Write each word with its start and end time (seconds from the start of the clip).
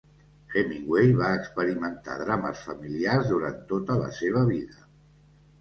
Hemingway 0.59 1.11
va 1.19 1.27
experimentar 1.41 2.17
drames 2.23 2.63
familiars 2.71 3.29
durant 3.35 3.63
tota 3.73 3.99
la 4.03 4.09
seva 4.23 4.45
vida. 4.51 4.85